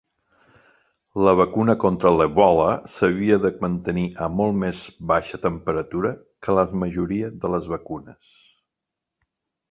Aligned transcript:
La 1.25 1.31
vacuna 1.39 1.73
contra 1.81 2.11
l'Ebola 2.13 2.69
s'havia 2.93 3.37
de 3.43 3.51
mantenir 3.65 4.05
a 4.27 4.29
molt 4.37 4.57
més 4.63 4.79
baixa 5.11 5.39
temperatura 5.43 6.13
que 6.47 6.55
la 6.61 6.63
majoria 6.85 7.29
de 7.45 7.53
les 7.57 7.69
vacunes. 7.75 8.33